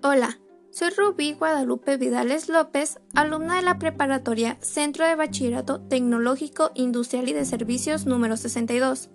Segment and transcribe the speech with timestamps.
[0.00, 0.38] Hola,
[0.70, 7.32] soy Rubí Guadalupe Vidales López, alumna de la preparatoria Centro de Bachillerato Tecnológico Industrial y
[7.32, 9.10] de Servicios número 62.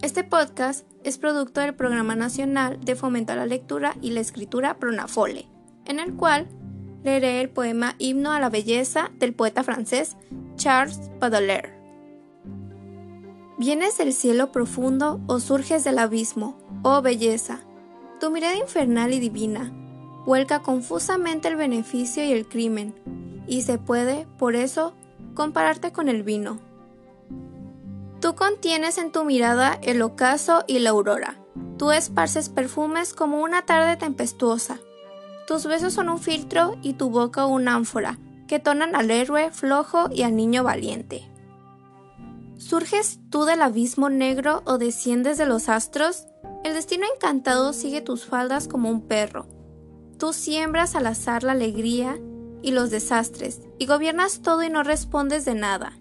[0.00, 4.78] Este podcast es producto del Programa Nacional de Fomento a la Lectura y la Escritura
[4.78, 5.50] Pronafole,
[5.84, 6.46] en el cual
[7.04, 10.16] leeré el poema Himno a la Belleza del poeta francés
[10.56, 11.78] Charles Baudelaire.
[13.58, 17.60] ¿Vienes del cielo profundo o surges del abismo, oh belleza?
[18.18, 19.82] Tu mirada infernal y divina
[20.26, 22.94] vuelca confusamente el beneficio y el crimen,
[23.46, 24.92] y se puede, por eso,
[25.34, 26.58] compararte con el vino.
[28.20, 31.38] Tú contienes en tu mirada el ocaso y la aurora.
[31.78, 34.80] Tú esparces perfumes como una tarde tempestuosa.
[35.46, 40.08] Tus besos son un filtro y tu boca una ánfora, que tonan al héroe flojo
[40.10, 41.30] y al niño valiente.
[42.58, 46.26] ¿Surges tú del abismo negro o desciendes de los astros?
[46.64, 49.46] El destino encantado sigue tus faldas como un perro,
[50.18, 52.18] Tú siembras al azar la alegría
[52.62, 55.92] y los desastres, y gobiernas todo y no respondes de nada.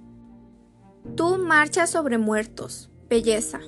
[1.16, 3.60] Tú marchas sobre muertos, belleza,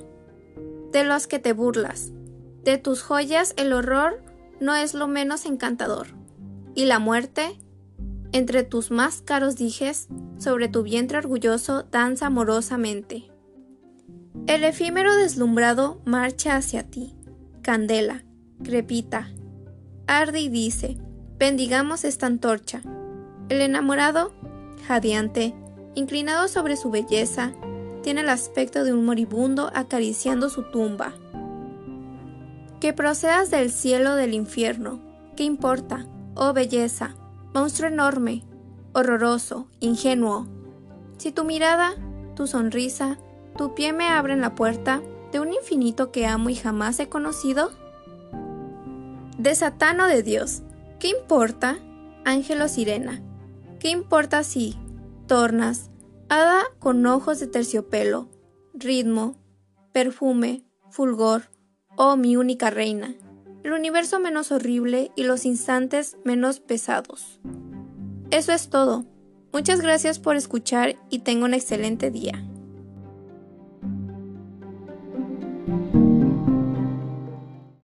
[0.92, 2.12] de los que te burlas.
[2.64, 4.22] De tus joyas el horror
[4.60, 6.08] no es lo menos encantador,
[6.74, 7.58] y la muerte,
[8.32, 13.30] entre tus más caros dijes, sobre tu vientre orgulloso danza amorosamente.
[14.46, 17.14] El efímero deslumbrado marcha hacia ti,
[17.62, 18.24] candela,
[18.62, 19.30] crepita,
[20.08, 20.98] arde y dice,
[21.38, 22.82] bendigamos esta antorcha.
[23.48, 24.32] El enamorado,
[24.86, 25.54] jadeante,
[25.94, 27.52] inclinado sobre su belleza,
[28.02, 31.12] tiene el aspecto de un moribundo acariciando su tumba.
[32.80, 35.00] Que procedas del cielo o del infierno,
[35.36, 37.14] ¿qué importa, oh belleza,
[37.52, 38.44] monstruo enorme,
[38.94, 40.46] horroroso, ingenuo?
[41.18, 41.92] Si tu mirada,
[42.34, 43.18] tu sonrisa,
[43.56, 47.72] tu pie me abren la puerta de un infinito que amo y jamás he conocido,
[49.38, 50.62] de Satán o de Dios.
[50.98, 51.78] ¿Qué importa,
[52.24, 53.22] ángel o sirena?
[53.78, 54.76] ¿Qué importa si
[55.26, 55.90] tornas,
[56.28, 58.28] hada con ojos de terciopelo,
[58.74, 59.36] ritmo,
[59.92, 61.50] perfume, fulgor,
[61.96, 63.14] oh mi única reina?
[63.62, 67.40] El universo menos horrible y los instantes menos pesados.
[68.30, 69.04] Eso es todo.
[69.52, 72.44] Muchas gracias por escuchar y tenga un excelente día.